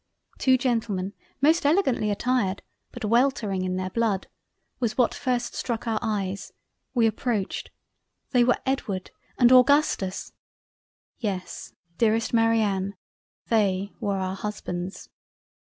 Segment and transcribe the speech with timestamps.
[0.39, 4.25] Two Gentlemen most elegantly attired but weltering in their blood
[4.79, 10.33] was what first struck our Eyes—we approached—they were Edward and Augustus—.
[11.19, 12.95] Yes dearest Marianne
[13.49, 15.07] they were our Husbands.